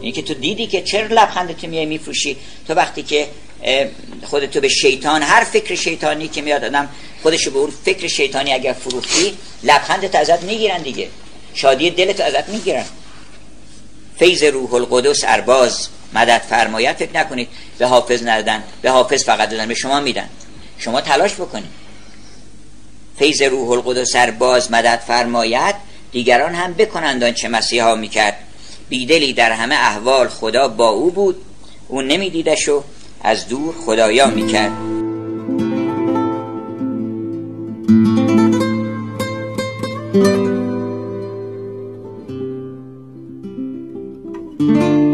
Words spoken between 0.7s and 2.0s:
چرا لبخندتو میای